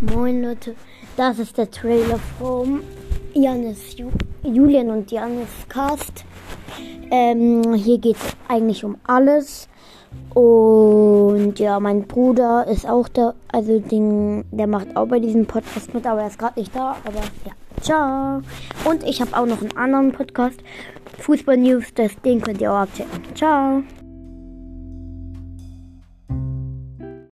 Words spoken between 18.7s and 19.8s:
Und ich habe auch noch einen